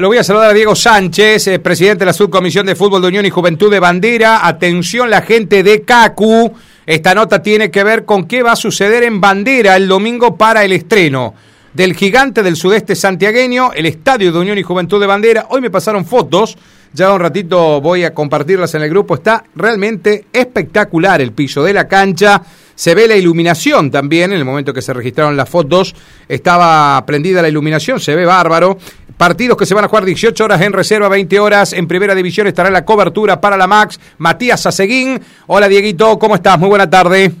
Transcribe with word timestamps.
Lo 0.00 0.06
voy 0.06 0.18
a 0.18 0.22
saludar 0.22 0.50
a 0.50 0.54
Diego 0.54 0.76
Sánchez, 0.76 1.48
eh, 1.48 1.58
presidente 1.58 2.02
de 2.02 2.06
la 2.06 2.12
Subcomisión 2.12 2.64
de 2.64 2.76
Fútbol 2.76 3.02
de 3.02 3.08
Unión 3.08 3.26
y 3.26 3.30
Juventud 3.30 3.68
de 3.68 3.80
Bandera. 3.80 4.46
Atención 4.46 5.10
la 5.10 5.22
gente 5.22 5.64
de 5.64 5.82
CACU. 5.82 6.52
Esta 6.86 7.16
nota 7.16 7.42
tiene 7.42 7.72
que 7.72 7.82
ver 7.82 8.04
con 8.04 8.28
qué 8.28 8.44
va 8.44 8.52
a 8.52 8.56
suceder 8.56 9.02
en 9.02 9.20
Bandera 9.20 9.74
el 9.74 9.88
domingo 9.88 10.36
para 10.36 10.64
el 10.64 10.70
estreno 10.70 11.34
del 11.74 11.94
gigante 11.94 12.44
del 12.44 12.54
sudeste 12.54 12.94
santiagueño, 12.94 13.72
el 13.72 13.86
Estadio 13.86 14.30
de 14.30 14.38
Unión 14.38 14.56
y 14.56 14.62
Juventud 14.62 15.00
de 15.00 15.08
Bandera. 15.08 15.46
Hoy 15.50 15.60
me 15.60 15.68
pasaron 15.68 16.04
fotos, 16.04 16.56
ya 16.92 17.12
un 17.12 17.18
ratito 17.18 17.80
voy 17.80 18.04
a 18.04 18.14
compartirlas 18.14 18.72
en 18.76 18.82
el 18.82 18.90
grupo. 18.90 19.16
Está 19.16 19.42
realmente 19.56 20.26
espectacular 20.32 21.20
el 21.20 21.32
piso 21.32 21.64
de 21.64 21.72
la 21.72 21.88
cancha. 21.88 22.40
Se 22.72 22.94
ve 22.94 23.08
la 23.08 23.16
iluminación 23.16 23.90
también, 23.90 24.30
en 24.30 24.38
el 24.38 24.44
momento 24.44 24.72
que 24.72 24.80
se 24.80 24.92
registraron 24.92 25.36
las 25.36 25.48
fotos, 25.48 25.92
estaba 26.28 27.04
prendida 27.04 27.42
la 27.42 27.48
iluminación, 27.48 27.98
se 27.98 28.14
ve 28.14 28.24
bárbaro. 28.24 28.78
Partidos 29.18 29.56
que 29.56 29.66
se 29.66 29.74
van 29.74 29.84
a 29.84 29.88
jugar 29.88 30.04
18 30.04 30.44
horas 30.44 30.60
en 30.62 30.72
reserva, 30.72 31.08
20 31.08 31.40
horas 31.40 31.72
en 31.72 31.88
primera 31.88 32.14
división. 32.14 32.46
Estará 32.46 32.70
la 32.70 32.84
cobertura 32.84 33.40
para 33.40 33.56
la 33.56 33.66
Max. 33.66 33.98
Matías 34.16 34.64
Aseguín. 34.64 35.20
Hola 35.48 35.66
Dieguito, 35.66 36.16
¿cómo 36.20 36.36
estás? 36.36 36.56
Muy 36.56 36.68
buena 36.68 36.88
tarde. 36.88 37.32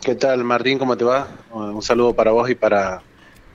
¿Qué 0.00 0.14
tal 0.14 0.44
Martín? 0.44 0.78
¿Cómo 0.78 0.96
te 0.96 1.02
va? 1.02 1.26
Un 1.50 1.82
saludo 1.82 2.14
para 2.14 2.30
vos 2.30 2.48
y 2.48 2.54
para 2.54 3.02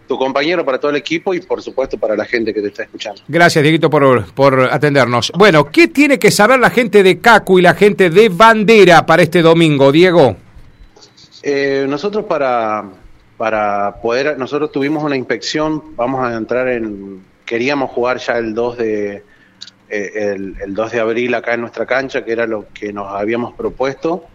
tu 0.09 0.17
compañero, 0.17 0.65
para 0.65 0.77
todo 0.77 0.91
el 0.91 0.97
equipo 0.97 1.33
y 1.33 1.39
por 1.39 1.61
supuesto 1.61 1.97
para 1.97 2.17
la 2.17 2.25
gente 2.25 2.53
que 2.53 2.61
te 2.61 2.67
está 2.67 2.83
escuchando. 2.83 3.21
Gracias 3.29 3.63
Dieguito 3.63 3.89
por, 3.89 4.33
por 4.33 4.59
atendernos. 4.69 5.31
Bueno, 5.33 5.71
¿qué 5.71 5.87
tiene 5.87 6.19
que 6.19 6.31
saber 6.31 6.59
la 6.59 6.69
gente 6.69 7.01
de 7.01 7.19
CACU 7.19 7.59
y 7.59 7.61
la 7.61 7.75
gente 7.75 8.09
de 8.09 8.27
Bandera 8.27 9.05
para 9.05 9.23
este 9.23 9.41
domingo, 9.41 9.89
Diego? 9.89 10.35
Eh, 11.41 11.85
nosotros 11.87 12.25
para, 12.25 12.83
para 13.37 14.01
poder, 14.01 14.37
nosotros 14.37 14.69
tuvimos 14.69 15.01
una 15.01 15.15
inspección, 15.15 15.95
vamos 15.95 16.25
a 16.25 16.35
entrar 16.35 16.67
en 16.67 17.31
queríamos 17.45 17.91
jugar 17.91 18.17
ya 18.17 18.37
el 18.37 18.53
2 18.53 18.77
de 18.77 19.23
eh, 19.89 20.55
el, 20.59 20.73
2 20.73 20.91
de 20.91 20.99
abril 20.99 21.35
acá 21.35 21.53
en 21.53 21.61
nuestra 21.61 21.85
cancha, 21.85 22.25
que 22.25 22.31
era 22.31 22.47
lo 22.47 22.65
que 22.73 22.91
nos 22.91 23.13
habíamos 23.13 23.53
propuesto. 23.53 24.25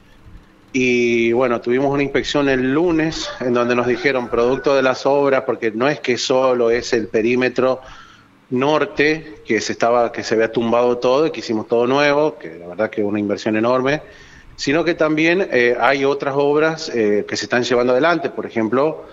Y 0.73 1.33
bueno, 1.33 1.61
tuvimos 1.61 1.93
una 1.93 2.03
inspección 2.03 2.49
el 2.49 2.73
lunes 2.73 3.29
en 3.41 3.55
donde 3.55 3.75
nos 3.75 3.87
dijeron 3.87 4.29
producto 4.29 4.77
de 4.77 4.83
las 4.83 5.05
obras, 5.07 5.43
porque 5.45 5.73
no 5.73 5.89
es 5.89 5.99
que 5.99 6.17
solo 6.17 6.71
es 6.71 6.93
el 6.93 7.09
perímetro 7.09 7.81
norte 8.51 9.41
que 9.47 9.61
se 9.61 9.73
estaba 9.73 10.13
que 10.13 10.23
se 10.23 10.35
había 10.35 10.53
tumbado 10.53 10.99
todo 10.99 11.27
y 11.27 11.31
que 11.33 11.41
hicimos 11.41 11.67
todo 11.67 11.87
nuevo, 11.87 12.39
que 12.39 12.57
la 12.57 12.69
verdad 12.69 12.91
que 12.91 13.03
una 13.03 13.19
inversión 13.19 13.57
enorme, 13.57 14.03
sino 14.57 14.85
que 14.85 14.95
también 14.95 15.49
eh, 15.51 15.77
hay 15.81 16.05
otras 16.05 16.35
obras 16.37 16.91
eh, 16.95 17.25
que 17.29 17.37
se 17.37 17.47
están 17.47 17.65
llevando 17.65 17.93
adelante, 17.93 18.31
por 18.31 18.47
ejemplo, 18.47 19.05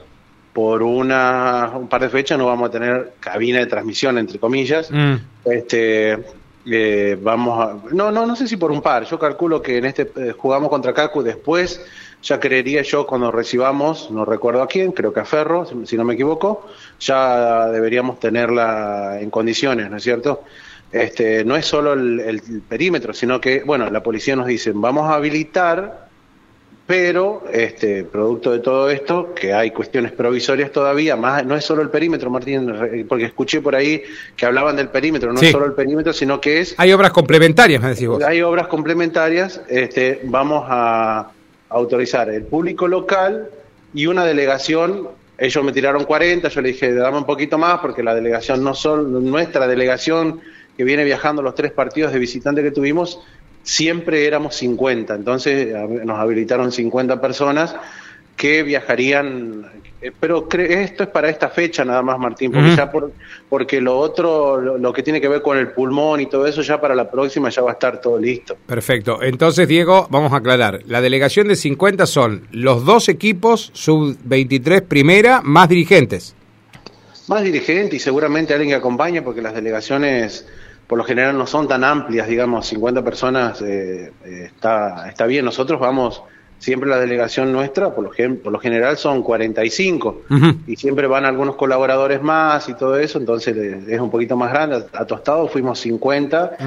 por 0.55 0.83
una, 0.83 1.73
un 1.75 1.89
par 1.89 1.99
de 1.99 2.07
fechas 2.07 2.37
no 2.37 2.45
vamos 2.45 2.69
a 2.69 2.71
tener 2.71 3.15
cabina 3.19 3.59
de 3.59 3.65
transmisión, 3.65 4.17
entre 4.17 4.39
comillas. 4.39 4.89
Mm. 4.89 5.15
Este, 5.43 6.17
eh, 6.65 7.17
vamos 7.21 7.59
a, 7.59 7.93
no, 7.93 8.09
no, 8.09 8.25
no 8.25 8.37
sé 8.37 8.47
si 8.47 8.55
por 8.55 8.71
un 8.71 8.81
par. 8.81 9.03
Yo 9.03 9.19
calculo 9.19 9.61
que 9.61 9.79
en 9.79 9.83
este 9.83 10.09
eh, 10.15 10.31
jugamos 10.31 10.69
contra 10.69 10.93
Cacu 10.93 11.21
después. 11.23 11.85
Ya 12.23 12.39
creería 12.39 12.83
yo 12.83 13.05
cuando 13.05 13.31
recibamos, 13.31 14.09
no 14.11 14.23
recuerdo 14.23 14.61
a 14.61 14.67
quién, 14.67 14.93
creo 14.93 15.11
que 15.11 15.19
a 15.19 15.25
Ferro, 15.25 15.67
si, 15.85 15.97
no 15.97 16.05
me 16.05 16.13
equivoco, 16.13 16.65
ya 17.01 17.67
deberíamos 17.67 18.21
tenerla 18.21 19.19
en 19.19 19.29
condiciones, 19.29 19.91
¿no 19.91 19.97
es 19.97 20.03
cierto? 20.03 20.41
Este, 20.89 21.43
no 21.43 21.57
es 21.57 21.65
solo 21.65 21.93
el, 21.93 22.21
el 22.21 22.41
perímetro, 22.61 23.13
sino 23.13 23.41
que, 23.41 23.61
bueno, 23.63 23.89
la 23.89 24.01
policía 24.01 24.37
nos 24.37 24.47
dice, 24.47 24.71
vamos 24.73 25.09
a 25.09 25.15
habilitar 25.15 26.04
pero 26.87 27.43
este 27.51 28.03
producto 28.03 28.51
de 28.51 28.59
todo 28.59 28.89
esto 28.91 29.33
que 29.33 29.53
hay 29.53 29.71
cuestiones 29.71 30.11
provisorias 30.11 30.71
todavía 30.71 31.15
más 31.15 31.43
no 31.43 31.55
es 31.55 31.65
solo 31.65 31.81
el 31.81 31.89
perímetro 31.89 32.29
Martín 32.29 33.05
porque 33.09 33.25
escuché 33.25 33.59
por 33.61 33.75
ahí 33.75 34.03
que 34.35 34.45
hablaban 34.45 34.75
del 34.75 34.89
perímetro 34.89 35.33
no 35.33 35.41
es 35.41 35.51
solo 35.51 35.65
el 35.65 35.73
perímetro 35.73 36.13
sino 36.13 36.39
que 36.39 36.59
es 36.59 36.75
hay 36.77 36.93
obras 36.93 37.11
complementarias 37.11 37.81
me 37.81 37.89
decís 37.89 38.07
vos. 38.07 38.23
Hay 38.23 38.41
obras 38.41 38.67
complementarias 38.67 39.61
este 39.67 40.21
vamos 40.25 40.65
a 40.67 41.31
autorizar 41.69 42.29
el 42.29 42.43
público 42.43 42.87
local 42.87 43.49
y 43.93 44.05
una 44.05 44.23
delegación 44.23 45.07
ellos 45.39 45.63
me 45.63 45.71
tiraron 45.71 46.03
40 46.03 46.49
yo 46.49 46.61
le 46.61 46.69
dije 46.69 46.93
dame 46.93 47.17
un 47.17 47.25
poquito 47.25 47.57
más 47.57 47.79
porque 47.79 48.03
la 48.03 48.13
delegación 48.13 48.63
no 48.63 48.75
son 48.75 49.27
nuestra 49.31 49.67
delegación 49.67 50.39
que 50.77 50.83
viene 50.83 51.03
viajando 51.03 51.41
los 51.41 51.55
tres 51.55 51.71
partidos 51.71 52.13
de 52.13 52.19
visitante 52.19 52.61
que 52.61 52.69
tuvimos 52.69 53.21
siempre 53.65 54.25
éramos 54.25 54.55
50, 54.55 55.15
entonces 55.15 55.75
nos 56.05 56.19
habilitaron 56.19 56.71
50 56.71 57.19
personas 57.19 57.75
que 58.37 58.63
viajarían, 58.63 59.65
eh, 60.01 60.11
pero 60.17 60.47
esto 60.51 61.03
es 61.03 61.09
para 61.09 61.29
esta 61.29 61.49
fecha 61.49 61.83
nada 61.83 62.03
más, 62.03 62.19
Martín, 62.19 62.51
porque 62.51 62.75
ya 62.75 62.91
por, 62.91 63.11
porque 63.49 63.81
lo 63.81 63.97
otro, 63.97 64.77
lo, 64.77 64.93
que 64.93 65.01
tiene 65.01 65.19
que 65.19 65.27
ver 65.27 65.41
con 65.41 65.57
el 65.57 65.69
pulmón 65.69 66.21
y 66.21 66.27
todo 66.27 66.45
eso, 66.45 66.61
ya 66.61 66.79
para 66.79 66.93
la 66.93 67.09
próxima 67.09 67.49
ya 67.49 67.63
va 67.63 67.71
a 67.71 67.73
estar 67.73 67.99
todo 67.99 68.19
listo. 68.19 68.55
Perfecto. 68.67 69.23
Entonces, 69.23 69.67
Diego, 69.67 70.07
vamos 70.11 70.31
a 70.33 70.37
aclarar. 70.37 70.81
La 70.85 71.01
delegación 71.01 71.47
de 71.47 71.55
50 71.55 72.05
son 72.05 72.47
los 72.51 72.85
dos 72.85 73.09
equipos, 73.09 73.71
sub-23 73.73 74.83
primera, 74.83 75.41
más 75.41 75.69
dirigentes. 75.69 76.35
Más 77.27 77.41
dirigentes 77.41 77.95
y 77.95 77.99
seguramente 77.99 78.53
alguien 78.53 78.69
que 78.69 78.75
acompañe, 78.75 79.23
porque 79.23 79.41
las 79.41 79.55
delegaciones 79.55 80.45
por 80.87 80.97
lo 80.97 81.03
general 81.03 81.37
no 81.37 81.47
son 81.47 81.67
tan 81.67 81.83
amplias, 81.83 82.27
digamos, 82.27 82.67
50 82.67 83.03
personas 83.03 83.61
eh, 83.61 84.11
eh, 84.23 84.43
está, 84.45 85.09
está 85.09 85.25
bien. 85.25 85.43
Nosotros 85.43 85.79
vamos, 85.79 86.21
siempre 86.59 86.89
la 86.89 86.99
delegación 86.99 87.51
nuestra, 87.51 87.93
por 87.93 88.03
lo, 88.03 88.35
por 88.43 88.51
lo 88.51 88.59
general 88.59 88.97
son 88.97 89.23
45, 89.23 90.23
y 90.67 90.75
siempre 90.75 91.07
van 91.07 91.25
algunos 91.25 91.55
colaboradores 91.55 92.21
más 92.21 92.69
y 92.69 92.75
todo 92.75 92.99
eso, 92.99 93.17
entonces 93.17 93.57
eh, 93.57 93.83
es 93.87 93.99
un 93.99 94.11
poquito 94.11 94.37
más 94.37 94.51
grande. 94.51 94.85
A 94.93 95.05
Tostado 95.05 95.47
fuimos 95.47 95.79
50, 95.79 96.57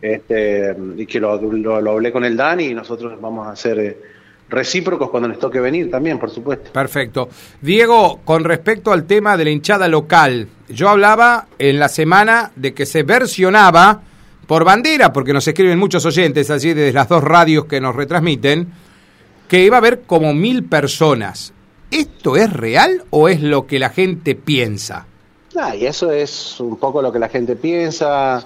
este, 0.00 0.74
y 0.96 1.06
que 1.06 1.20
lo, 1.20 1.36
lo, 1.38 1.90
hablé 1.92 2.12
con 2.12 2.24
el 2.24 2.36
Dani, 2.36 2.68
y 2.68 2.74
nosotros 2.74 3.20
vamos 3.20 3.46
a 3.46 3.50
hacer 3.50 4.15
recíprocos 4.48 5.10
cuando 5.10 5.28
les 5.28 5.38
toque 5.38 5.60
venir 5.60 5.90
también, 5.90 6.18
por 6.18 6.30
supuesto. 6.30 6.72
Perfecto. 6.72 7.28
Diego, 7.60 8.20
con 8.24 8.44
respecto 8.44 8.92
al 8.92 9.04
tema 9.04 9.36
de 9.36 9.44
la 9.44 9.50
hinchada 9.50 9.88
local, 9.88 10.48
yo 10.68 10.88
hablaba 10.88 11.46
en 11.58 11.78
la 11.78 11.88
semana 11.88 12.52
de 12.56 12.74
que 12.74 12.86
se 12.86 13.02
versionaba 13.02 14.02
por 14.46 14.64
bandera, 14.64 15.12
porque 15.12 15.32
nos 15.32 15.46
escriben 15.46 15.78
muchos 15.78 16.04
oyentes 16.06 16.50
así 16.50 16.72
desde 16.72 16.92
las 16.92 17.08
dos 17.08 17.22
radios 17.24 17.64
que 17.64 17.80
nos 17.80 17.96
retransmiten, 17.96 18.68
que 19.48 19.64
iba 19.64 19.76
a 19.76 19.78
haber 19.78 20.02
como 20.02 20.32
mil 20.34 20.64
personas. 20.64 21.52
¿Esto 21.90 22.36
es 22.36 22.52
real 22.52 23.04
o 23.10 23.28
es 23.28 23.42
lo 23.42 23.66
que 23.66 23.78
la 23.78 23.90
gente 23.90 24.34
piensa? 24.34 25.06
Ah, 25.58 25.74
y 25.74 25.86
eso 25.86 26.10
es 26.10 26.60
un 26.60 26.76
poco 26.76 27.00
lo 27.00 27.12
que 27.12 27.18
la 27.18 27.28
gente 27.28 27.56
piensa. 27.56 28.44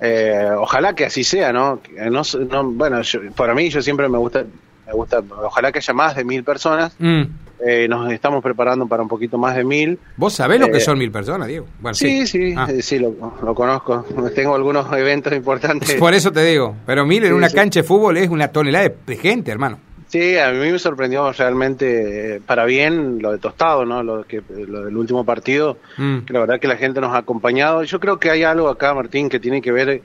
Eh, 0.00 0.48
ojalá 0.56 0.94
que 0.94 1.06
así 1.06 1.24
sea, 1.24 1.52
¿no? 1.52 1.80
no, 2.10 2.64
bueno, 2.70 3.00
para 3.36 3.54
mí 3.54 3.68
yo 3.68 3.82
siempre 3.82 4.08
me 4.08 4.18
gusta 4.18 4.44
me 4.88 4.94
gusta, 4.94 5.22
ojalá 5.42 5.70
que 5.70 5.78
haya 5.78 5.92
más 5.92 6.16
de 6.16 6.24
mil 6.24 6.42
personas. 6.42 6.94
Mm. 6.98 7.22
Eh, 7.66 7.88
nos 7.88 8.10
estamos 8.12 8.42
preparando 8.42 8.86
para 8.86 9.02
un 9.02 9.08
poquito 9.08 9.36
más 9.36 9.54
de 9.54 9.64
mil. 9.64 9.98
¿Vos 10.16 10.32
sabés 10.32 10.60
lo 10.60 10.68
que 10.68 10.78
eh, 10.78 10.80
son 10.80 10.96
mil 10.96 11.10
personas, 11.10 11.48
Diego? 11.48 11.66
sí, 11.92 12.26
sí, 12.26 12.54
ah. 12.56 12.68
eh, 12.70 12.80
sí, 12.80 12.98
lo, 12.98 13.14
conozco. 13.54 14.06
Tengo 14.34 14.54
algunos 14.54 14.90
eventos 14.92 15.32
importantes. 15.34 15.94
Por 15.96 16.14
eso 16.14 16.32
te 16.32 16.42
digo, 16.44 16.76
pero 16.86 17.04
mil 17.04 17.24
en 17.24 17.34
una 17.34 17.50
cancha 17.50 17.80
de 17.80 17.84
fútbol 17.84 18.16
es 18.16 18.30
una 18.30 18.48
tonelada 18.48 18.90
de, 19.06 19.16
gente, 19.16 19.50
hermano. 19.50 19.78
Sí, 20.06 20.38
a 20.38 20.52
mí 20.52 20.70
me 20.70 20.78
sorprendió 20.78 21.30
realmente 21.32 22.40
para 22.46 22.64
bien 22.64 23.20
lo 23.20 23.32
de 23.32 23.38
Tostado, 23.38 23.84
¿no? 23.84 24.02
Lo, 24.02 24.24
que, 24.24 24.40
lo 24.66 24.84
del 24.86 24.96
último 24.96 25.24
partido, 25.24 25.76
mm. 25.98 26.20
que 26.20 26.32
la 26.32 26.40
verdad 26.40 26.60
que 26.60 26.68
la 26.68 26.76
gente 26.76 27.00
nos 27.00 27.12
ha 27.12 27.18
acompañado. 27.18 27.82
Yo 27.82 28.00
creo 28.00 28.18
que 28.18 28.30
hay 28.30 28.42
algo 28.42 28.68
acá, 28.68 28.94
Martín, 28.94 29.28
que 29.28 29.38
tiene 29.38 29.60
que 29.60 29.72
ver 29.72 30.00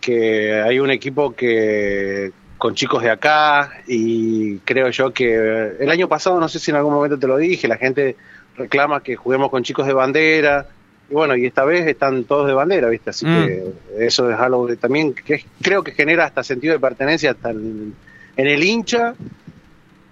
que 0.00 0.62
hay 0.62 0.78
un 0.78 0.90
equipo 0.90 1.34
que 1.34 2.32
con 2.64 2.74
chicos 2.74 3.02
de 3.02 3.10
acá 3.10 3.82
y 3.86 4.56
creo 4.60 4.88
yo 4.88 5.12
que 5.12 5.74
el 5.78 5.90
año 5.90 6.08
pasado, 6.08 6.40
no 6.40 6.48
sé 6.48 6.58
si 6.58 6.70
en 6.70 6.78
algún 6.78 6.94
momento 6.94 7.18
te 7.18 7.26
lo 7.26 7.36
dije, 7.36 7.68
la 7.68 7.76
gente 7.76 8.16
reclama 8.56 9.02
que 9.02 9.16
juguemos 9.16 9.50
con 9.50 9.62
chicos 9.62 9.86
de 9.86 9.92
bandera 9.92 10.66
y 11.10 11.12
bueno, 11.12 11.36
y 11.36 11.44
esta 11.44 11.66
vez 11.66 11.86
están 11.86 12.24
todos 12.24 12.46
de 12.46 12.54
bandera, 12.54 12.88
¿viste? 12.88 13.10
Así 13.10 13.26
que 13.26 13.64
mm. 13.66 14.02
eso 14.02 14.30
es 14.30 14.40
algo 14.40 14.66
que 14.66 14.76
también 14.76 15.12
que 15.12 15.44
creo 15.60 15.84
que 15.84 15.92
genera 15.92 16.24
hasta 16.24 16.42
sentido 16.42 16.72
de 16.72 16.80
pertenencia 16.80 17.32
hasta 17.32 17.50
en, 17.50 17.94
el 18.34 18.64
hincha 18.64 19.14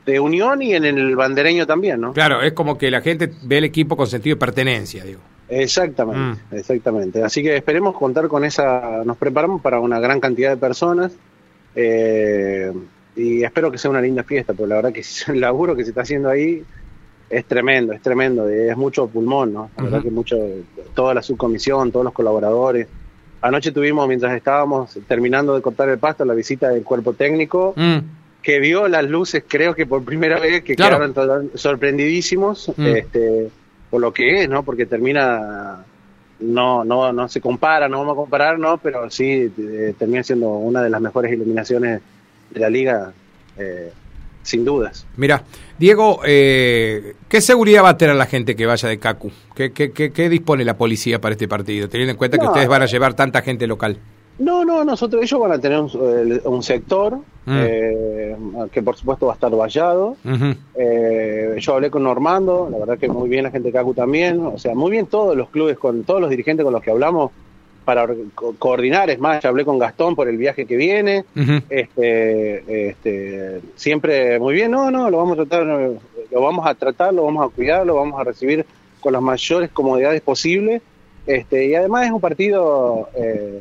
de 0.05 0.21
unión 0.21 0.61
y 0.61 0.75
en 0.75 0.85
el 0.85 1.17
bandereño 1.17 1.67
también, 1.67 2.03
¿no? 2.03 2.13
Claro, 2.13 2.43
es 2.43 2.53
como 2.53 2.77
que 2.77 2.91
la 2.91 3.01
gente 3.01 3.33
ve 3.45 3.57
el 3.57 3.65
equipo 3.65 3.97
con 3.97 4.09
sentido 4.09 4.37
de 4.37 4.41
pertenencia, 4.41 5.05
digo. 5.05 5.21
Exactamente, 5.49 6.43
mm. 6.51 6.55
exactamente. 6.55 7.23
Así 7.23 7.43
que 7.43 7.57
esperemos 7.57 7.97
contar 7.97 8.29
con 8.29 8.45
esa, 8.45 9.05
nos 9.07 9.17
preparamos 9.17 9.63
para 9.63 9.81
una 9.81 9.99
gran 10.01 10.21
cantidad 10.21 10.51
de 10.51 10.59
personas 10.59 11.13
eh, 11.75 12.73
y 13.15 13.43
espero 13.45 13.71
que 13.71 13.79
sea 13.79 13.91
una 13.91 14.01
linda 14.01 14.23
fiesta, 14.23 14.55
porque 14.55 14.69
la 14.69 14.77
verdad 14.77 14.93
que 14.93 15.05
el 15.33 15.41
laburo 15.41 15.77
que 15.77 15.85
se 15.85 15.91
está 15.91 16.03
haciendo 16.03 16.29
ahí 16.29 16.65
es 17.29 17.45
tremendo, 17.47 17.93
es 17.93 18.03
tremendo, 18.03 18.49
es 18.49 18.77
mucho 18.77 19.07
pulmón, 19.09 19.55
¿no? 19.55 19.71
La 19.79 19.85
verdad 19.85 20.03
que 20.03 20.11
mucho, 20.11 20.37
toda 20.95 21.15
la 21.15 21.23
subcomisión, 21.23 21.91
todos 21.91 22.05
los 22.05 22.13
colaboradores. 22.13 22.89
Anoche 23.41 23.73
tuvimos, 23.73 24.07
mientras 24.07 24.37
estábamos 24.37 24.99
terminando 25.09 25.55
de 25.55 25.63
cortar 25.63 25.89
el 25.89 25.99
pasto, 25.99 26.27
la 26.27 26.35
visita 26.35 26.69
del 26.69 26.83
cuerpo 26.83 27.15
técnico, 27.15 27.73
mm. 27.75 27.99
que 28.43 28.61
vio 28.61 28.87
las 28.87 29.05
luces, 29.09 29.45
creo 29.49 29.75
que 29.75 29.87
por 29.87 30.05
primera 30.05 30.39
vez, 30.39 30.63
que 30.63 30.77
quedaron 30.77 31.51
sorprendidísimos, 31.55 32.71
mm. 32.77 32.87
este, 32.87 33.49
por 33.91 34.03
lo 34.03 34.13
que 34.13 34.43
es, 34.43 34.49
¿no? 34.49 34.63
Porque 34.63 34.85
termina 34.85 35.87
no, 36.43 36.85
no, 36.85 37.13
no 37.13 37.29
se 37.29 37.41
compara, 37.41 37.89
no 37.89 37.99
vamos 37.99 38.13
a 38.13 38.17
comparar, 38.17 38.59
no, 38.59 38.79
pero 38.79 39.11
sí 39.11 39.53
eh, 39.57 39.95
termina 39.99 40.23
siendo 40.23 40.49
una 40.51 40.83
de 40.83 40.91
las 40.91 41.01
mejores 41.01 41.33
iluminaciones 41.33 42.01
de 42.51 42.61
la 42.61 42.69
liga, 42.69 43.13
eh, 43.57 43.93
sin 44.43 44.65
dudas. 44.65 45.07
Mira, 45.17 45.43
Diego, 45.79 46.21
eh, 46.25 47.15
¿qué 47.29 47.41
seguridad 47.41 47.85
va 47.85 47.91
a 47.91 47.97
tener 47.97 48.17
la 48.17 48.27
gente 48.27 48.57
que 48.57 48.67
vaya 48.67 48.89
de 48.89 48.99
CACU? 48.99 49.31
¿Qué, 49.55 49.73
qué, 49.73 49.93
qué, 49.93 50.29
dispone 50.29 50.65
la 50.65 50.77
policía 50.77 51.21
para 51.21 51.33
este 51.33 51.49
partido, 51.49 51.89
teniendo 51.89 52.13
en 52.13 52.19
cuenta 52.19 52.39
que 52.39 52.47
ustedes 52.47 52.69
van 52.69 52.83
a 52.83 52.87
llevar 52.87 53.15
tanta 53.15 53.43
gente 53.43 53.67
local? 53.67 53.99
No, 54.39 54.65
no, 54.65 54.85
nosotros, 54.85 55.23
ellos 55.23 55.41
van 55.41 55.53
a 55.53 55.59
tener 55.59 55.79
un, 55.79 56.63
sector 56.63 57.19
mm. 57.47 57.57
eh, 57.57 58.37
que 58.71 58.83
por 58.83 58.97
supuesto 58.97 59.27
va 59.27 59.33
a 59.33 59.35
estar 59.35 59.51
vallado. 59.55 60.17
eh, 60.75 61.57
yo 61.59 61.75
hablé 61.75 61.91
con 61.91 62.03
Normando, 62.03 62.69
la 62.71 62.79
verdad 62.79 62.99
que 62.99 63.09
muy 63.09 63.29
bien 63.29 63.45
la 63.45 63.51
gente 63.51 63.69
de 63.69 63.73
CACU 63.73 63.95
también, 63.95 64.45
o 64.45 64.59
sea, 64.59 64.75
muy 64.75 64.91
bien 64.91 65.07
todos 65.07 65.37
los 65.37 65.49
clubes, 65.49 65.79
con 65.79 66.05
todos 66.05 66.21
los 66.21 66.31
dirigentes 66.31 66.65
con 66.65 66.73
los 66.73 66.83
que 66.83 66.91
hablamos 66.91 67.31
para 67.85 68.07
coordinar, 68.59 69.11
es 69.11 69.19
más, 69.19 69.43
ya 69.43 69.49
hablé 69.49 69.65
con 69.65 69.79
Gastón 69.79 70.15
por 70.15 70.29
el 70.29 70.37
viaje 70.37 70.67
que 70.67 70.77
viene, 70.77 71.25
este, 71.69 72.89
este, 72.89 73.61
siempre 73.75 74.39
muy 74.39 74.55
bien, 74.55 74.71
no, 74.71 74.91
no, 74.91 75.11
lo 75.11 75.17
vamos 75.17 75.39
a 75.39 75.45
tratar, 75.45 75.67
lo 75.67 76.41
vamos 76.41 76.67
a 76.67 76.75
tratar, 76.75 77.13
lo 77.13 77.25
vamos 77.25 77.45
a 77.45 77.55
cuidar, 77.55 77.85
lo 77.85 77.97
vamos 77.97 78.21
a 78.21 78.25
recibir 78.25 78.65
con 79.01 79.13
las 79.13 79.23
mayores 79.23 79.71
comodidades 79.71 80.21
posibles, 80.21 80.81
este, 81.27 81.67
y 81.67 81.75
además 81.75 82.07
es 82.07 82.13
un 82.13 82.21
partido 82.21 83.09
eh, 83.15 83.61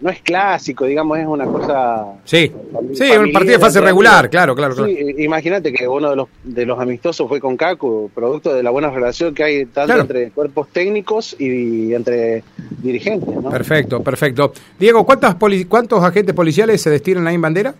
no 0.00 0.10
es 0.10 0.20
clásico, 0.22 0.86
digamos, 0.86 1.18
es 1.18 1.26
una 1.26 1.44
cosa. 1.46 2.06
Sí, 2.24 2.50
sí, 2.94 3.10
un 3.10 3.32
partido 3.32 3.54
de 3.54 3.58
fase 3.58 3.80
regular, 3.80 4.30
claro, 4.30 4.54
claro. 4.54 4.86
Sí, 4.86 5.14
imagínate 5.18 5.72
que 5.72 5.86
uno 5.86 6.10
de 6.10 6.16
los, 6.16 6.28
de 6.42 6.66
los 6.66 6.78
amistosos 6.78 7.28
fue 7.28 7.40
con 7.40 7.56
Cacu, 7.56 8.10
producto 8.14 8.54
de 8.54 8.62
la 8.62 8.70
buena 8.70 8.90
relación 8.90 9.34
que 9.34 9.44
hay 9.44 9.66
tanto 9.66 10.00
entre 10.00 10.30
cuerpos 10.30 10.68
técnicos 10.68 11.36
y, 11.38 11.92
entre 11.94 12.42
dirigentes. 12.82 13.34
¿no? 13.34 13.50
Perfecto, 13.50 14.02
perfecto. 14.02 14.52
Diego, 14.78 15.04
¿cuántos, 15.04 15.34
¿cuántos 15.68 16.02
agentes 16.02 16.34
policiales 16.34 16.80
se 16.80 16.90
destinan 16.90 17.26
ahí 17.26 17.34
en 17.34 17.42
bandera? 17.42 17.74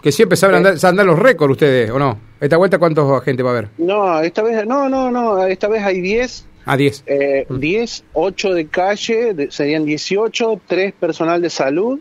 Que 0.00 0.12
siempre 0.12 0.36
saben 0.36 0.56
andar, 0.56 0.76
andar 0.82 1.06
los 1.06 1.18
récords 1.18 1.52
ustedes, 1.52 1.90
¿o 1.90 1.98
no? 1.98 2.18
¿Esta 2.40 2.58
vuelta 2.58 2.78
cuántos 2.78 3.10
agentes 3.10 3.44
va 3.44 3.50
a 3.50 3.52
haber? 3.52 3.68
No, 3.78 4.20
esta 4.20 4.42
vez, 4.42 4.66
no, 4.66 4.88
no, 4.88 5.10
no, 5.10 5.46
esta 5.46 5.66
vez 5.66 5.82
hay 5.82 6.00
10 6.02 6.46
a 6.64 6.76
10. 6.76 7.04
Eh, 7.06 7.46
10, 7.48 8.04
8 8.12 8.54
de 8.54 8.66
calle, 8.68 9.48
serían 9.50 9.84
18, 9.84 10.60
3 10.66 10.92
personal 10.94 11.40
de 11.42 11.50
salud. 11.50 11.98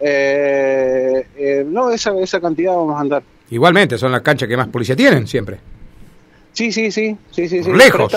Eh, 0.00 1.26
eh, 1.36 1.64
no, 1.66 1.90
esa, 1.90 2.18
esa 2.20 2.40
cantidad 2.40 2.74
vamos 2.74 2.96
a 2.96 3.00
andar. 3.00 3.22
Igualmente, 3.50 3.96
son 3.96 4.12
las 4.12 4.22
canchas 4.22 4.48
que 4.48 4.56
más 4.56 4.68
policía 4.68 4.96
tienen 4.96 5.26
siempre. 5.26 5.58
Sí, 6.52 6.72
sí, 6.72 6.90
sí, 6.90 7.16
sí, 7.30 7.48
sí. 7.48 7.62
sí. 7.62 7.72
Lejos. 7.72 8.12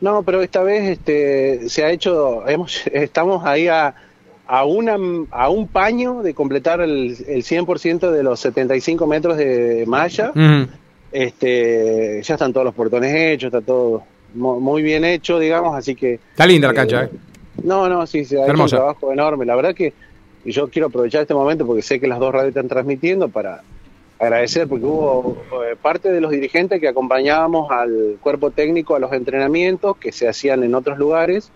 no, 0.00 0.22
pero 0.22 0.42
esta 0.42 0.62
vez 0.62 0.90
este, 0.90 1.68
se 1.68 1.84
ha 1.84 1.90
hecho, 1.90 2.46
hemos, 2.48 2.86
estamos 2.92 3.44
ahí 3.44 3.68
a, 3.68 3.94
a, 4.46 4.64
una, 4.64 4.96
a 5.30 5.48
un 5.48 5.68
paño 5.68 6.22
de 6.22 6.34
completar 6.34 6.80
el, 6.80 7.16
el 7.26 7.44
100% 7.44 8.10
de 8.10 8.22
los 8.22 8.40
75 8.40 9.06
metros 9.06 9.36
de 9.36 9.84
malla. 9.86 10.32
este, 11.12 12.20
ya 12.22 12.34
están 12.34 12.52
todos 12.52 12.66
los 12.66 12.74
portones 12.74 13.14
hechos, 13.14 13.48
está 13.48 13.60
todo 13.60 14.02
muy 14.38 14.82
bien 14.82 15.04
hecho, 15.04 15.38
digamos, 15.38 15.74
así 15.76 15.94
que... 15.94 16.14
Está 16.14 16.46
linda 16.46 16.68
la 16.68 16.74
cancha, 16.74 17.04
¿eh? 17.04 17.10
No, 17.62 17.88
no, 17.88 18.06
sí, 18.06 18.24
se 18.24 18.40
ha 18.40 18.46
hecho 18.46 18.62
un 18.62 18.68
trabajo 18.68 19.12
enorme. 19.12 19.44
La 19.44 19.56
verdad 19.56 19.74
que 19.74 19.92
yo 20.44 20.68
quiero 20.68 20.88
aprovechar 20.88 21.22
este 21.22 21.34
momento 21.34 21.66
porque 21.66 21.82
sé 21.82 22.00
que 22.00 22.06
las 22.06 22.18
dos 22.18 22.32
radios 22.32 22.50
están 22.50 22.68
transmitiendo 22.68 23.28
para 23.28 23.62
agradecer 24.18 24.66
porque 24.68 24.84
hubo 24.84 25.36
eh, 25.64 25.76
parte 25.80 26.10
de 26.10 26.20
los 26.20 26.30
dirigentes 26.30 26.80
que 26.80 26.88
acompañábamos 26.88 27.70
al 27.70 28.18
cuerpo 28.20 28.50
técnico 28.50 28.96
a 28.96 28.98
los 28.98 29.12
entrenamientos 29.12 29.96
que 29.96 30.12
se 30.12 30.28
hacían 30.28 30.62
en 30.64 30.74
otros 30.74 30.98
lugares 30.98 31.50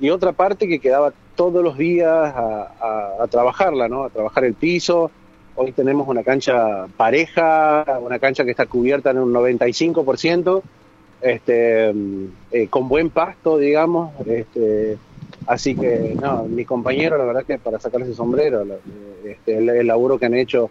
y 0.00 0.10
otra 0.10 0.32
parte 0.32 0.68
que 0.68 0.78
quedaba 0.78 1.12
todos 1.36 1.62
los 1.62 1.78
días 1.78 2.08
a, 2.08 3.14
a 3.20 3.26
trabajarla, 3.28 3.88
¿no? 3.88 4.04
A 4.04 4.10
trabajar 4.10 4.44
el 4.44 4.54
piso. 4.54 5.10
Hoy 5.54 5.72
tenemos 5.72 6.08
una 6.08 6.22
cancha 6.22 6.86
pareja, 6.96 7.84
una 8.00 8.18
cancha 8.18 8.44
que 8.44 8.50
está 8.50 8.66
cubierta 8.66 9.10
en 9.10 9.18
un 9.18 9.32
95%, 9.32 10.62
este, 11.22 11.92
eh, 12.50 12.66
con 12.68 12.88
buen 12.88 13.10
pasto, 13.10 13.58
digamos. 13.58 14.12
Este, 14.26 14.98
así 15.46 15.74
que, 15.74 16.16
no, 16.20 16.44
mis 16.44 16.66
compañeros, 16.66 17.18
la 17.18 17.24
verdad 17.24 17.44
que 17.44 17.58
para 17.58 17.78
sacar 17.78 18.02
ese 18.02 18.14
sombrero, 18.14 18.64
este, 19.24 19.58
el, 19.58 19.86
laburo 19.86 20.18
que 20.18 20.26
han 20.26 20.34
hecho 20.34 20.70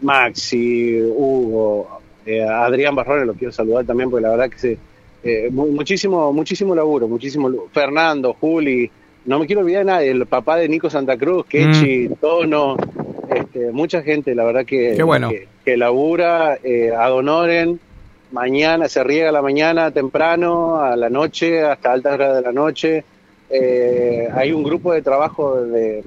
Maxi, 0.00 1.00
Hugo, 1.02 2.00
eh, 2.26 2.42
Adrián 2.42 2.94
Barrones, 2.94 3.26
lo 3.26 3.34
quiero 3.34 3.52
saludar 3.52 3.84
también, 3.84 4.10
porque 4.10 4.22
la 4.22 4.30
verdad 4.30 4.50
que 4.50 4.58
se, 4.58 4.78
eh, 5.22 5.48
muchísimo, 5.50 6.32
muchísimo 6.32 6.74
laburo, 6.74 7.06
muchísimo. 7.06 7.50
Fernando, 7.72 8.34
Juli, 8.34 8.90
no 9.26 9.38
me 9.38 9.46
quiero 9.46 9.62
olvidar 9.62 9.84
de 9.84 9.92
nadie, 9.92 10.10
el 10.10 10.26
papá 10.26 10.56
de 10.56 10.68
Nico 10.68 10.90
Santa 10.90 11.16
Cruz, 11.16 11.46
Kechi, 11.46 12.08
mm. 12.08 12.14
Tono, 12.20 12.76
este, 13.34 13.70
mucha 13.72 14.02
gente, 14.02 14.34
la 14.34 14.44
verdad 14.44 14.64
que, 14.66 14.96
que, 15.64 15.76
labura, 15.76 16.58
eh, 16.62 16.92
Adonoren 16.94 17.80
mañana, 18.34 18.88
se 18.88 19.02
riega 19.04 19.30
la 19.30 19.40
mañana 19.40 19.92
temprano, 19.92 20.80
a 20.80 20.96
la 20.96 21.08
noche, 21.08 21.62
hasta 21.62 21.92
altas 21.92 22.14
horas 22.14 22.34
de 22.34 22.42
la 22.42 22.52
noche. 22.52 23.04
Eh, 23.48 24.28
hay 24.34 24.52
un 24.52 24.64
grupo 24.64 24.92
de 24.92 25.02
trabajo 25.02 25.62
de, 25.62 26.02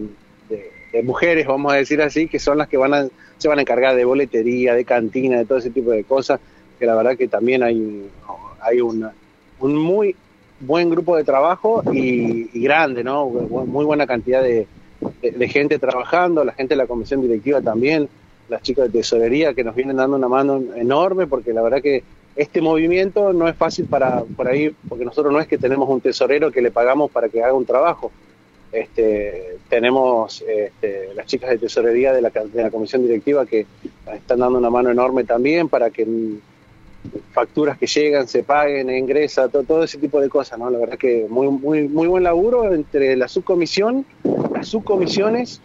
mujeres, 1.04 1.48
vamos 1.48 1.72
a 1.72 1.78
decir 1.78 2.02
así, 2.02 2.28
que 2.28 2.40
son 2.40 2.58
las 2.58 2.68
que 2.68 2.76
van 2.76 2.94
a, 2.94 3.08
se 3.38 3.48
van 3.48 3.60
a 3.60 3.62
encargar 3.62 3.96
de 3.96 4.04
boletería, 4.04 4.74
de 4.74 4.84
cantina, 4.84 5.38
de 5.38 5.46
todo 5.46 5.60
ese 5.60 5.70
tipo 5.70 5.92
de 5.92 6.04
cosas, 6.04 6.40
que 6.78 6.86
la 6.86 6.96
verdad 6.96 7.16
que 7.16 7.28
también 7.28 7.64
hay, 7.64 8.10
hay 8.60 8.82
una, 8.82 9.14
un 9.60 9.76
muy 9.76 10.16
buen 10.60 10.90
grupo 10.90 11.16
de 11.16 11.24
trabajo 11.24 11.84
y, 11.94 12.50
grande, 12.60 13.04
¿no? 13.04 13.28
Muy 13.30 13.86
buena 13.86 14.08
cantidad 14.08 14.42
de, 14.42 14.68
de 15.22 15.48
gente 15.48 15.80
trabajando, 15.80 16.44
la 16.44 16.54
gente 16.54 16.74
de 16.74 16.80
la 16.80 16.88
comisión 16.88 17.22
directiva 17.22 17.62
también, 17.62 18.10
las 18.50 18.64
chicas 18.64 18.92
de 18.92 19.00
tesorería 19.00 19.54
que 19.54 19.64
nos 19.64 19.76
vienen 19.76 19.98
dando 19.98 20.18
una 20.18 20.28
mano 20.28 20.62
enorme, 20.76 21.28
porque 21.28 21.54
la 21.54 21.62
verdad 21.62 21.82
que 21.82 22.04
este 22.38 22.62
movimiento 22.62 23.34
no 23.34 23.48
es 23.48 23.56
fácil 23.56 23.86
para 23.86 24.24
por 24.24 24.48
ahí, 24.48 24.74
porque 24.88 25.04
nosotros 25.04 25.34
no 25.34 25.40
es 25.40 25.48
que 25.48 25.58
tenemos 25.58 25.90
un 25.90 26.02
tesorero 26.02 26.52
que 26.52 26.62
le 26.62 26.72
pagamos 26.72 27.12
para 27.12 27.30
que 27.30 27.44
haga 27.44 27.54
un 27.54 27.66
trabajo. 27.66 28.12
Este, 28.72 29.58
tenemos 29.70 30.44
este, 30.48 31.14
las 31.16 31.26
chicas 31.26 31.50
de 31.50 31.58
tesorería 31.58 32.14
de 32.14 32.22
la, 32.22 32.30
de 32.30 32.64
la 32.64 32.70
comisión 32.70 33.02
directiva 33.02 33.46
que 33.46 33.66
están 34.14 34.40
dando 34.40 34.60
una 34.60 34.70
mano 34.70 34.92
enorme 34.92 35.24
también 35.24 35.68
para 35.68 35.90
que 35.90 36.06
facturas 37.32 37.78
que 37.78 37.88
llegan 37.88 38.28
se 38.28 38.44
paguen, 38.44 38.90
ingresa, 38.90 39.50
todo, 39.50 39.64
todo 39.64 39.84
ese 39.84 39.98
tipo 39.98 40.20
de 40.20 40.30
cosas, 40.30 40.60
¿no? 40.60 40.70
La 40.70 40.78
verdad 40.78 40.98
que 40.98 41.26
muy, 41.30 41.48
muy, 41.48 41.88
muy 41.88 42.08
buen 42.08 42.24
laburo 42.24 42.72
entre 42.74 43.16
la 43.16 43.28
subcomisión, 43.28 44.06
las 44.54 44.68
subcomisiones 44.68 45.62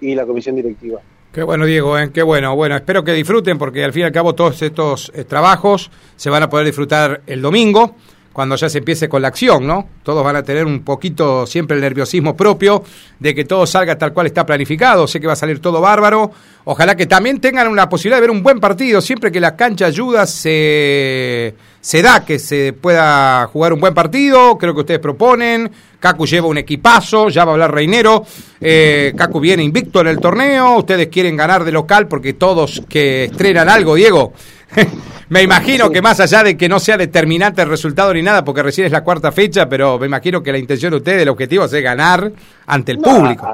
y 0.00 0.14
la 0.14 0.26
comisión 0.26 0.56
directiva. 0.56 1.00
Qué 1.38 1.44
bueno, 1.44 1.66
Diego, 1.66 1.96
¿eh? 1.96 2.10
qué 2.12 2.24
bueno. 2.24 2.56
Bueno, 2.56 2.74
espero 2.74 3.04
que 3.04 3.12
disfruten 3.12 3.58
porque 3.58 3.84
al 3.84 3.92
fin 3.92 4.02
y 4.02 4.04
al 4.06 4.10
cabo 4.10 4.34
todos 4.34 4.60
estos 4.60 5.12
eh, 5.14 5.22
trabajos 5.22 5.88
se 6.16 6.30
van 6.30 6.42
a 6.42 6.50
poder 6.50 6.66
disfrutar 6.66 7.20
el 7.28 7.40
domingo 7.40 7.94
cuando 8.32 8.56
ya 8.56 8.68
se 8.68 8.78
empiece 8.78 9.08
con 9.08 9.22
la 9.22 9.28
acción, 9.28 9.64
¿no? 9.64 9.88
Todos 10.02 10.24
van 10.24 10.34
a 10.34 10.42
tener 10.42 10.66
un 10.66 10.82
poquito 10.82 11.46
siempre 11.46 11.76
el 11.76 11.80
nerviosismo 11.80 12.36
propio 12.36 12.82
de 13.20 13.36
que 13.36 13.44
todo 13.44 13.68
salga 13.68 13.96
tal 13.96 14.12
cual 14.12 14.26
está 14.26 14.44
planificado, 14.44 15.06
sé 15.06 15.20
que 15.20 15.28
va 15.28 15.34
a 15.34 15.36
salir 15.36 15.60
todo 15.60 15.80
bárbaro, 15.80 16.32
ojalá 16.64 16.96
que 16.96 17.06
también 17.06 17.40
tengan 17.40 17.68
una 17.68 17.88
posibilidad 17.88 18.16
de 18.16 18.22
ver 18.22 18.30
un 18.30 18.42
buen 18.42 18.58
partido, 18.58 19.00
siempre 19.00 19.30
que 19.30 19.38
la 19.38 19.54
cancha 19.54 19.86
ayuda 19.86 20.26
se, 20.26 21.54
se 21.80 22.02
da 22.02 22.24
que 22.24 22.38
se 22.38 22.72
pueda 22.72 23.46
jugar 23.46 23.72
un 23.72 23.80
buen 23.80 23.94
partido, 23.94 24.58
creo 24.58 24.74
que 24.74 24.80
ustedes 24.80 25.00
proponen, 25.00 25.70
Cacu 26.00 26.26
lleva 26.26 26.46
un 26.46 26.58
equipazo, 26.58 27.28
ya 27.28 27.44
va 27.44 27.52
a 27.52 27.54
hablar 27.54 27.72
Reinero, 27.72 28.24
eh, 28.60 29.12
Cacu 29.16 29.40
viene 29.40 29.62
invicto 29.62 30.00
en 30.00 30.08
el 30.08 30.18
torneo, 30.18 30.78
ustedes 30.78 31.08
quieren 31.08 31.36
ganar 31.36 31.64
de 31.64 31.72
local 31.72 32.08
porque 32.08 32.34
todos 32.34 32.82
que 32.88 33.24
estrenan 33.24 33.68
algo, 33.68 33.94
Diego, 33.94 34.32
me 35.28 35.42
imagino 35.42 35.90
que 35.90 36.02
más 36.02 36.20
allá 36.20 36.42
de 36.42 36.56
que 36.56 36.68
no 36.68 36.80
sea 36.80 36.96
determinante 36.96 37.62
el 37.62 37.68
resultado 37.68 38.12
ni 38.12 38.22
nada, 38.22 38.44
porque 38.44 38.62
recién 38.62 38.86
es 38.86 38.92
la 38.92 39.04
cuarta 39.04 39.32
fecha, 39.32 39.68
pero 39.68 39.98
me 39.98 40.06
imagino 40.06 40.42
que 40.42 40.52
la 40.52 40.58
intención 40.58 40.90
de 40.90 40.98
ustedes, 40.98 41.22
el 41.22 41.28
objetivo 41.28 41.64
es 41.64 41.72
ganar 41.72 42.32
ante 42.66 42.92
el 42.92 42.98
público. 42.98 43.46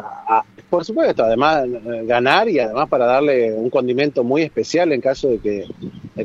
Por 0.75 0.85
supuesto, 0.85 1.23
además 1.23 1.67
ganar 2.03 2.49
y 2.49 2.59
además 2.59 2.89
para 2.89 3.07
darle 3.07 3.53
un 3.53 3.71
condimento 3.71 4.25
muy 4.25 4.43
especial 4.43 4.91
en 4.91 5.01
caso 5.01 5.29
de 5.29 5.39
que, 5.39 5.69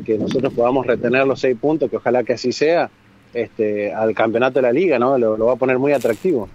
que 0.02 0.18
nosotros 0.18 0.52
podamos 0.52 0.84
retener 0.84 1.24
los 1.24 1.38
seis 1.38 1.56
puntos, 1.56 1.88
que 1.88 1.98
ojalá 1.98 2.24
que 2.24 2.32
así 2.32 2.50
sea, 2.50 2.90
este, 3.32 3.94
al 3.94 4.12
campeonato 4.12 4.54
de 4.54 4.62
la 4.62 4.72
liga, 4.72 4.98
¿no? 4.98 5.16
Lo, 5.16 5.36
lo 5.36 5.46
va 5.46 5.52
a 5.52 5.56
poner 5.56 5.78
muy 5.78 5.92
atractivo. 5.92 6.48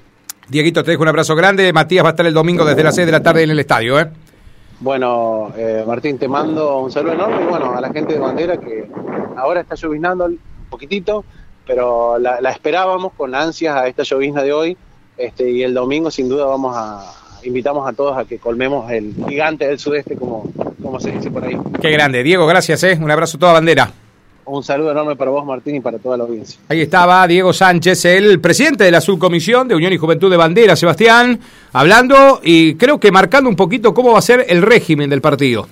Dieguito, 0.50 0.84
te 0.84 0.92
dejo 0.92 1.04
un 1.04 1.08
abrazo 1.08 1.38
grande. 1.38 1.72
Matías 1.72 2.04
va 2.04 2.10
a 2.10 2.12
estar 2.12 2.26
el 2.26 2.34
domingo 2.34 2.66
desde 2.66 2.84
las 2.84 2.96
6 2.96 3.06
de 3.06 3.12
la 3.14 3.24
tarde 3.24 3.44
en 3.44 3.52
el 3.52 3.60
estadio, 3.60 3.98
¿eh? 3.98 4.10
Bueno, 4.82 5.54
eh, 5.56 5.86
Martín, 5.88 6.18
te 6.18 6.28
mando 6.28 6.80
un 6.80 6.92
saludo 6.92 7.14
enorme 7.14 7.44
y 7.44 7.46
bueno, 7.46 7.76
a 7.78 7.80
la 7.80 7.94
gente 7.94 8.12
de 8.12 8.20
Bandera 8.20 8.58
que 8.58 8.90
ahora 9.38 9.62
está 9.62 9.76
lloviznando 9.76 10.26
un 10.26 10.38
poquitito, 10.70 11.24
pero 11.66 12.20
la, 12.20 12.52
esperábamos 12.52 13.14
con 13.14 13.34
ansias 13.34 13.74
a 13.74 13.88
esta 13.88 14.04
llovizna 14.04 14.44
de 14.44 14.52
hoy 14.52 14.78
este, 15.16 15.50
y 15.50 15.64
el 15.64 15.74
domingo 15.74 16.12
sin 16.12 16.28
duda 16.28 16.46
vamos 16.46 16.76
a, 16.76 17.25
invitamos 17.46 17.88
a 17.88 17.94
todos 17.94 18.18
a 18.18 18.26
que 18.26 18.38
colmemos 18.38 18.92
el 18.92 19.14
gigante 19.28 19.68
del 19.68 19.80
sudeste 19.80 20.16
como, 20.16 20.50
como 20.82 21.00
se 21.00 21.12
dice 21.12 21.30
por 21.32 21.44
ahí. 21.44 21.58
Qué 21.82 21.92
grande, 21.92 22.24
Diego, 22.24 22.46
gracias, 22.46 22.84
¿eh? 22.84 22.98
un 23.00 23.10
abrazo 23.10 23.38
a 23.38 23.40
toda 23.40 23.54
Bandera. 23.54 23.92
Un 24.48 24.64
saludo 24.64 24.92
enorme 24.92 25.16
para 25.16 25.32
vos, 25.32 25.44
Martín, 25.44 25.76
y 25.76 25.80
para 25.80 25.98
toda 25.98 26.18
la 26.18 26.24
audiencia. 26.24 26.60
Ahí 26.70 26.82
estaba 26.82 27.26
Diego 27.28 27.52
Sánchez, 27.52 28.06
el 28.06 28.40
presidente 28.40 28.84
de 28.84 28.92
la 28.92 29.02
subcomisión 29.02 29.68
de 29.68 29.74
Unión 29.74 29.92
y 29.92 29.98
Juventud 29.98 30.30
de 30.30 30.38
Bandera, 30.38 30.76
Sebastián, 30.76 31.40
hablando 31.74 32.42
y 32.44 32.76
creo 32.76 33.00
que 33.00 33.12
marcando 33.12 33.50
un 33.50 33.56
poquito 33.56 33.92
cómo 33.92 34.12
va 34.12 34.20
a 34.20 34.22
ser 34.22 34.46
el 34.48 34.62
régimen 34.62 35.10
del 35.10 35.22
partido. 35.22 35.68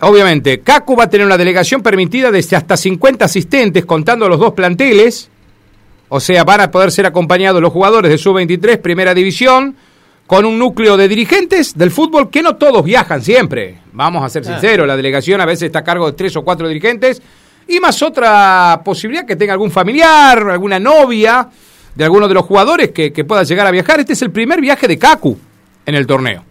Obviamente, 0.00 0.60
CACU 0.60 0.96
va 0.96 1.04
a 1.04 1.10
tener 1.10 1.26
una 1.26 1.36
delegación 1.36 1.82
permitida 1.82 2.32
desde 2.32 2.56
hasta 2.56 2.76
50 2.76 3.24
asistentes, 3.24 3.84
contando 3.84 4.28
los 4.28 4.40
dos 4.40 4.54
planteles. 4.54 5.28
O 6.08 6.20
sea, 6.20 6.42
van 6.42 6.62
a 6.62 6.70
poder 6.70 6.90
ser 6.90 7.06
acompañados 7.06 7.60
los 7.62 7.72
jugadores 7.72 8.10
de 8.10 8.18
Sub-23, 8.18 8.78
Primera 8.80 9.14
División, 9.14 9.76
con 10.28 10.44
un 10.44 10.58
núcleo 10.58 10.98
de 10.98 11.08
dirigentes 11.08 11.76
del 11.76 11.90
fútbol 11.90 12.28
que 12.28 12.42
no 12.42 12.56
todos 12.56 12.84
viajan 12.84 13.22
siempre. 13.22 13.78
Vamos 13.92 14.22
a 14.22 14.28
ser 14.28 14.44
sinceros, 14.44 14.86
la 14.86 14.94
delegación 14.94 15.40
a 15.40 15.46
veces 15.46 15.64
está 15.64 15.78
a 15.78 15.84
cargo 15.84 16.04
de 16.04 16.12
tres 16.12 16.36
o 16.36 16.44
cuatro 16.44 16.68
dirigentes 16.68 17.22
y 17.66 17.80
más 17.80 18.02
otra 18.02 18.82
posibilidad 18.84 19.24
que 19.24 19.36
tenga 19.36 19.54
algún 19.54 19.70
familiar, 19.70 20.50
alguna 20.50 20.78
novia 20.78 21.48
de 21.94 22.04
alguno 22.04 22.28
de 22.28 22.34
los 22.34 22.44
jugadores 22.44 22.90
que, 22.90 23.10
que 23.10 23.24
pueda 23.24 23.42
llegar 23.42 23.66
a 23.66 23.70
viajar. 23.70 24.00
Este 24.00 24.12
es 24.12 24.20
el 24.20 24.30
primer 24.30 24.60
viaje 24.60 24.86
de 24.86 24.98
Kaku 24.98 25.34
en 25.86 25.94
el 25.94 26.06
torneo. 26.06 26.44